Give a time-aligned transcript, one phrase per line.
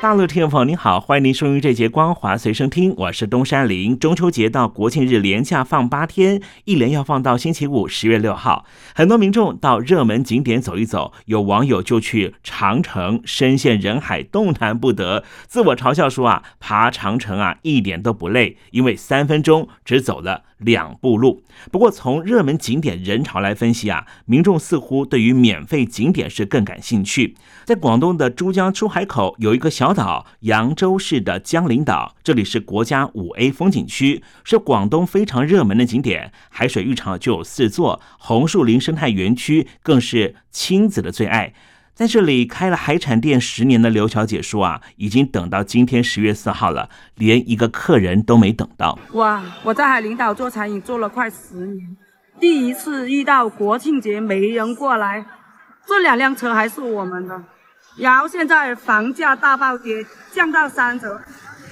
[0.00, 3.98] 大陆听众朋友您好，欢迎您收听这节光华随身听，我是东山林。
[3.98, 8.64] 中秋节到国庆日连假放八天，一连要放到星期五十月六号。
[8.94, 20.44] 很多民众到热门景点走一走，有网友就去长城，深陷人海，动弹不得，自我嘲笑说啊，爬长城啊一点都不累，因为三分钟只走了。
[20.58, 21.44] 两步路。
[21.70, 27.36] 不过，从热门景点人潮来分析啊，民众似乎对于免费景点是更感兴趣。
[27.64, 36.32] 在广东的珠江出海口有一个小岛，扬州市的江陵岛，这里是国家五 A 风景区，是广东非常热门的景点。
[36.50, 41.52] 海水浴场就有四座，红树林生态园区更是亲子的最爱。
[41.94, 48.96] 在这里开了海产店十年的刘小姐说啊，已经等到今天十月四号了，连一个客人都没等到。
[49.14, 49.42] 哇！
[49.64, 51.96] 我在海陵岛做餐饮做了快十年，
[52.38, 55.26] 第一次遇到国庆节没人过来，
[55.88, 57.42] 这两辆车还是我们的。
[57.98, 61.20] 然后现在房价大暴跌，降到三折，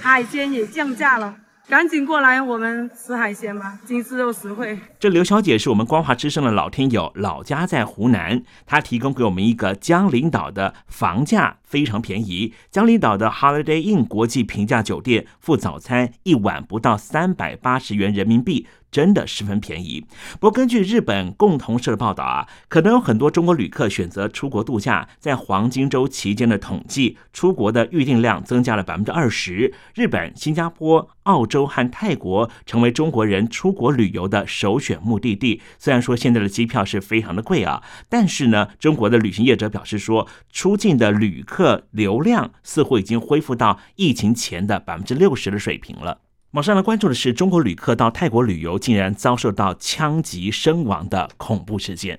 [0.01, 1.33] 海鲜也降价了。
[1.69, 4.77] 赶紧过来，我们吃海鲜吧，经济又实惠。
[4.99, 12.53] 这刘小姐是我们光华之声的老听友，老家在湖南，她提供给我们一个江陵岛的房价非常便宜。
[12.71, 18.67] 江陵岛的 Holiday Inn 国际平价酒店，付早餐一晚不到三百八十元人民币。
[18.91, 20.05] 真的十分便宜。
[20.39, 25.07] 不过，根据日本共同社的报道啊，可能有很多中国旅客选择出国度假。
[25.19, 29.73] 在黄金周期间的统计，出国的预订量增加了百分之二十。
[29.93, 35.61] 日本、新加坡、澳洲和泰国成为中国人出国旅游的首选目的地。
[35.77, 46.19] 虽然说现在的机票是非常的贵啊，但是呢，中国的旅行业者表示说，出境的旅客流量似乎已经恢复到疫情前的百分之六十的水平了。
[46.57, 52.17] 网上来关注的是，中国旅客到泰国旅游竟然遭受到枪击身亡的恐怖事件。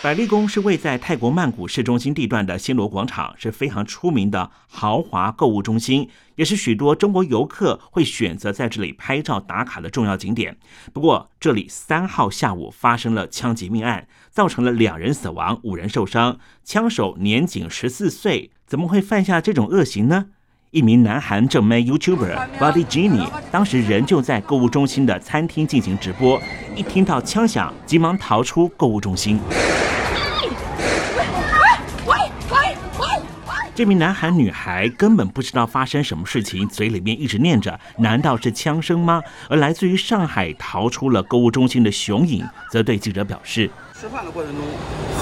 [0.00, 10.56] 百丽宫是位在泰国曼谷市中心地段的暹罗广场，是非常出名的豪华购物中心，也是许多中国游客会选择在这里拍照打卡的重要景点。
[10.92, 20.26] 不过，这里三号下午发生了枪击命案，造成了两人死亡、五人受伤，枪手年仅十四岁，怎么会犯下这种恶行呢？
[20.78, 26.40] 一名南韩正妹 YouTuber Body Jenny 当时仍旧在购物中心的餐厅进行直播，
[26.76, 29.40] 一听到枪响，急忙逃出购物中心。
[33.74, 43.68] 这名男孩女孩根本不知道发生什么事情，嘴里面一直念着：“难道是枪声吗？”而来自于上海逃出了购物中心的熊影，则对记者表示
[44.00, 44.64] ：“吃饭的过程中，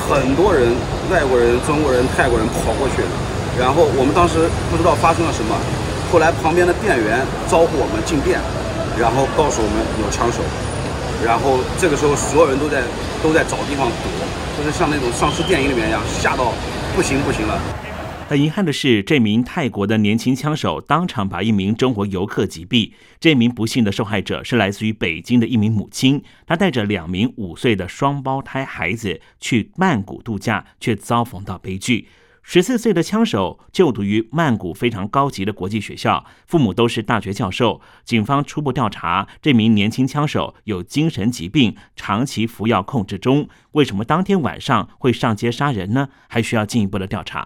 [0.07, 0.69] 很多人，
[1.11, 3.09] 外国人、中国人、泰国人跑过去了，
[3.59, 5.57] 然后我们当时不知道发生了什么，
[6.13, 8.39] 后来旁边的店员招呼我们进店，
[9.01, 10.45] 然后告诉我们有枪手，
[11.25, 12.83] 然后这个时候所有人都在
[13.23, 14.07] 都在找地方躲，
[14.57, 16.53] 就是像那种丧尸电影里面一样，吓到
[16.95, 17.59] 不行不行了。”
[18.29, 22.91] 很遗憾的是，这名泰国的年轻枪手当场把一名中国游客击毙。
[23.21, 32.09] 这名不幸的受害者是来自于北京的一名母亲，她带着两名五岁的双胞胎孩子去曼谷度假，却遭逢到悲剧。
[32.49, 37.81] 十四岁的枪手就读于曼谷非常高级的国际学校，父母都是大学教授。
[38.05, 43.49] 警方初步调查，这名年轻枪手有精神疾病，长期服药控制中。
[43.73, 46.09] 为什么当天晚上会上街杀人呢？
[46.29, 47.45] 还需要进一步的调查。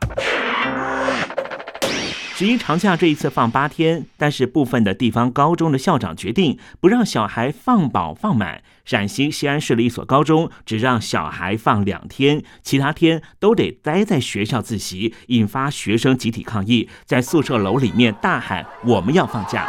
[2.40, 8.62] 十一长假这一次放八天，但是部分的地方高中的校长决定不让小孩放饱放满。
[8.86, 19.68] 陕西西安市的一所高中只让小孩放两天，其他天都得待在学校自习，引发学生集体抗议，在宿舍楼里面大喊：“我们要放假！”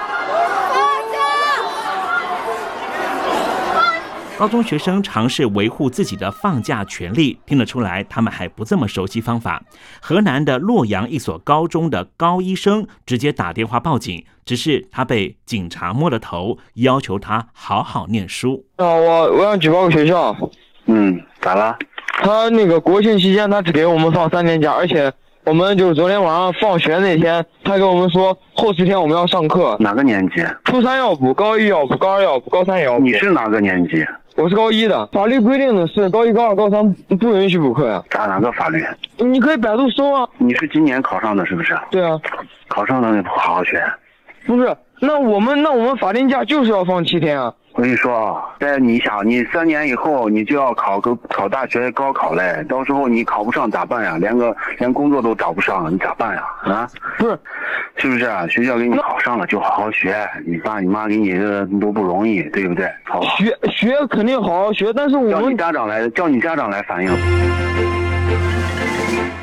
[4.41, 9.61] 高中学生尝试维护自己的放假权利，听得出来他们还不这么熟悉方法。
[10.01, 18.65] 河南的洛阳一所高中的高医生直接打电话报警，只是他被警察摸了头，要求他好好念书。
[18.77, 20.35] 啊，我我想举报个学校。
[20.87, 21.77] 嗯，咋了？
[22.23, 25.13] 他那个国庆期间他只给我们放三天假，而且
[25.45, 29.77] 我们就是昨天晚上放学那天，他跟我们说后四天我们要上课。
[29.79, 30.44] 哪个年级？
[30.63, 33.05] 初三要补，高一要补，高二要补，高三也要补。
[33.05, 34.03] 你是哪个年级？
[34.36, 38.04] 我是高一的，法律规定的是高一、高二、高三不允许补课呀。
[38.10, 38.83] 打哪个法律？
[39.18, 40.28] 你可以百度搜啊。
[40.38, 41.78] 你是今年考上的，是不是？
[41.89, 42.19] 对啊。
[42.68, 43.83] 考上了，不好好学。
[44.45, 47.53] 不是，那我们那我们法定假就是要放七天啊。
[47.73, 54.17] 我跟你说啊，在你想，你三年以后你就要考个考大学高考嘞，到时候你考不上咋办呀？
[54.19, 56.43] 连个连工作都找不上，你咋办呀？
[56.65, 56.89] 啊？
[57.17, 57.39] 不是，
[57.95, 58.45] 是不是啊？
[58.47, 60.13] 学校给你考上了就好好学，
[60.45, 62.91] 你爸你妈给你这都不容易，对不对？
[63.05, 67.09] 好学学肯定好好学，但是我们叫你家长来，叫你家长来反映。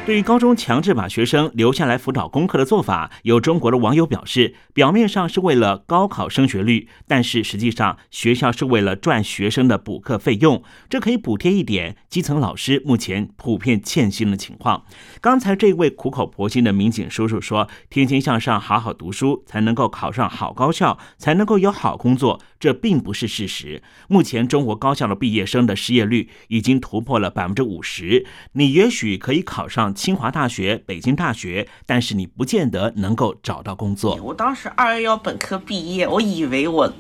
[0.09, 14.87] 对于高中强制把学生留下来辅导功课的做法，有中国的网友表示，表面上是为了高考升学率，但是实际上学校是为了赚学生的补课费用，这可以补贴一点基层老师目前普遍欠薪的情况。
[15.21, 23.83] 刚才这位苦口婆心的民警叔叔说：“天天向上，好好读书，才能够考上好高校，才能够有好工作。”这并不是事实。
[24.09, 28.27] 目前中国高校的毕业生的失业率已经突破了百分之五十。
[28.53, 29.95] 你也许可以考上。
[29.99, 34.15] 清华大学、北京大学，但是你不见得能够找到工作。
[34.23, 36.91] 我当时二幺幺本科毕业，我以为我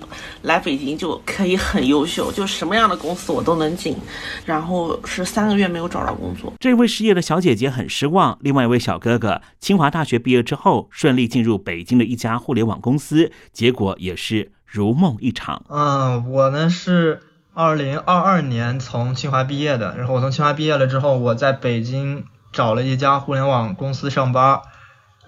[0.42, 3.96] 来北京就可以很优秀，就什么样的公司我都能进，
[4.44, 6.52] 然后是三个月没有找到工作。
[6.58, 8.36] 这位失业的小姐姐很失望。
[8.40, 15.62] 另外一位小哥哥，清华大学毕业之后顺利进入北京的一家互联网公司，结果也是如梦一场。
[15.68, 17.20] 嗯，我呢是
[17.54, 22.24] 二零二二年从清华毕业的，然后我从清华毕业了之后，我在北京。
[22.52, 24.62] 找了一家互联网公司上班，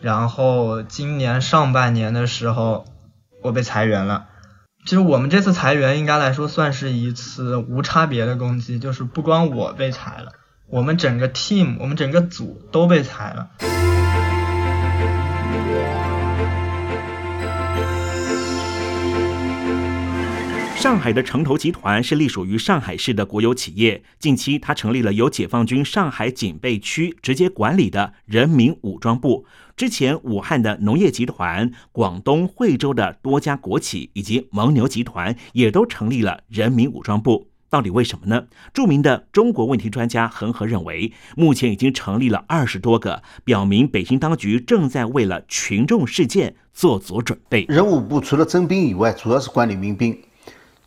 [0.01, 2.85] 然后今年上半年的时候，
[3.43, 4.27] 我被裁员了。
[4.87, 10.33] 其实我们这次裁员应该来说算是一次无差别的攻击，就是不光我被裁了，
[10.69, 13.51] 我们整个 team，我们整个组都被裁了。
[20.81, 24.03] 上海的城投集团是隶属于上海市的国有企业。
[24.19, 29.45] 近期，它成立了由解放军上海警备区直接管理的人民武装部。
[29.77, 37.49] 之前，武汉的农业集团、广东惠州的多家国企以及蒙牛集团也都成立了人民武装部。
[37.69, 38.47] 到底为什么呢？
[38.73, 47.67] 著名的中国问题专家恒河认为，目前已经成立了二十多个，表明北京当局正在为了群众事件做足准备。
[47.69, 50.19] 人武部除了征兵以外，主要是管理民兵。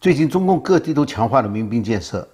[0.04, 2.28] 最近，中共各地都强化了民兵建设，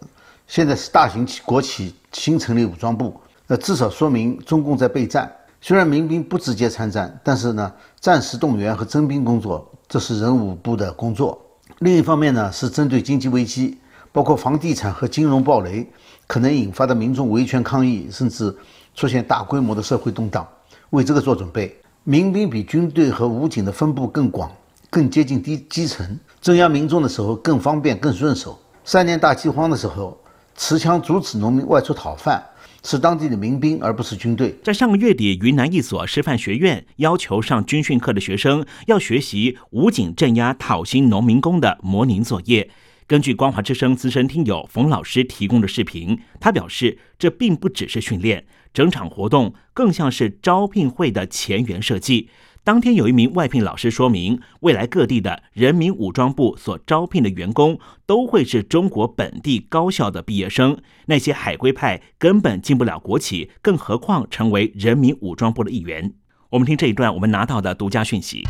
[0.48, 3.14] 现在是大型企国企新成立武装部，
[3.46, 5.32] 那至少说明中共在备战。
[5.62, 11.40] 虽然民兵不直接参战，但是呢，战时动员和征兵工作，这是人武部的工作。
[11.78, 13.78] 另一方面呢，是针对经济危机，
[14.12, 15.88] 包括房地产和金融暴雷
[16.26, 18.52] 可能引发的民众维权抗议，甚至
[18.96, 20.48] 出现大规模的社会动荡，
[20.90, 21.80] 为这个做准备。
[22.04, 24.52] 民兵比军队和武警的分布更广。
[24.92, 28.58] 更接近低基层，镇压民众的时候更方便、更顺手。
[28.86, 30.18] 三年大饥荒的时候，
[30.56, 32.42] 持枪阻止农民外出讨饭，
[32.82, 34.58] 是当地的民兵，而不是军队。
[34.64, 42.70] 在上个月底，云南一所师范学院要求上军训课的学生要学习武警镇压讨薪农民工的模拟作业。
[43.06, 52.30] 根据光华之声资深听友冯老师提供的视频，他表示，这并不只是训练，整场活动更像是招聘会的前沿设计。
[52.64, 66.14] 当天有一名外聘老师说明，未来各地的人民武装部所招聘的员工都会是中国本地高校的毕业生，那些海归派根本进不了国企，更何况成为人民武装部的一员。
[66.50, 68.44] 我们听这一段我们拿到的独家讯息。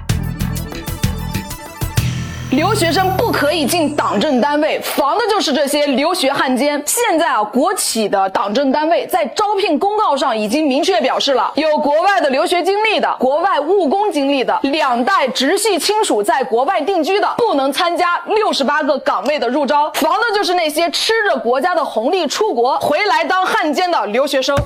[2.51, 6.81] 留学生不可以进党政单位，防的就是这些留学汉奸。
[6.87, 24.57] 现在啊，国企的党政单位在招聘公告上已经明确表示了，有国外的留学经历的、国外务工经历的、两代直系亲属在国外定居的，不能参加六十八个岗位的入招，防的就是那些吃着国家的红利出国回来当汉奸的留学生。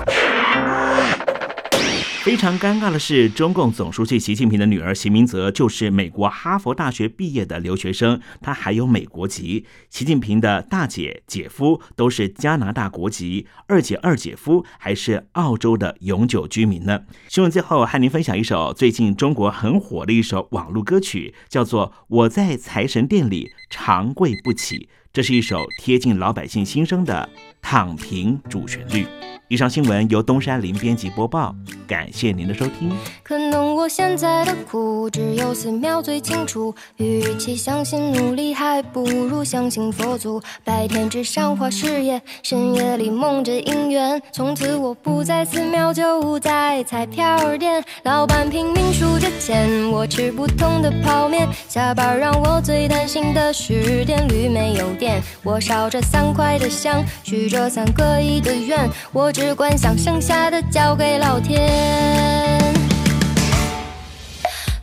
[2.24, 9.66] 非常尴尬的是，中共总书记习近平的女儿习明泽就是美国哈佛大学毕业的留学生，她还有美国籍。
[9.90, 17.02] 习近平的大姐、姐夫都是加拿大国籍，二姐、二姐夫还是澳洲的永久居民呢。
[17.28, 24.78] 新闻最后和您分享一首最近中国很火的一首网络歌曲，叫做《我在财神殿里长跪不起》。
[25.12, 27.28] 这是一首贴近老百姓心声的
[27.60, 29.06] 躺平主旋律。
[29.48, 31.54] 以上新闻由东山林编辑播报。
[31.86, 32.90] 感谢您的收听。
[33.22, 40.42] 可能我现在的苦只有寺庙最清楚，与其相信努力，还不如相信佛祖。
[40.62, 44.20] 白天只上花事业，深夜里梦着姻缘。
[44.32, 47.82] 从此我不在寺庙，就在彩票店。
[48.02, 51.48] 老板拼命数着钱，我吃不同的泡面。
[51.68, 55.22] 下班让我最担心的是电驴没有电。
[55.42, 61.83] 我烧着三块的香，许着三个亿的愿，我只管想剩下的交给老天。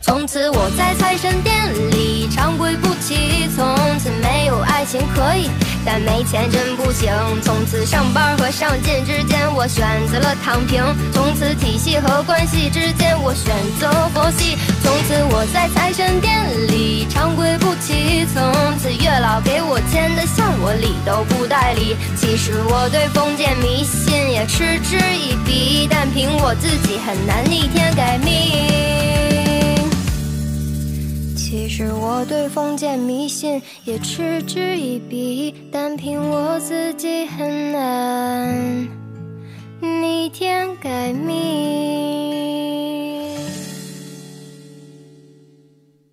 [0.01, 5.50] 从此我在财神殿里长跪不起，从此没有爱情可以，
[5.85, 7.11] 但没钱真不行。
[7.41, 10.83] 从此上班和上进之间，我选择了躺平。
[11.13, 14.57] 从此体系和关系之间，我选择佛系。
[14.83, 18.43] 从此我在财神殿里长跪不起，从
[18.79, 21.95] 此月老给我钱的像我理都不带理。
[22.15, 28.70] 其实我对封建迷信也嗤之以鼻，但凭我自己很难逆天改命。
[31.51, 38.88] 其实我对封建迷信也嗤之以鼻，但凭我自己很难
[39.81, 43.10] 逆天改命。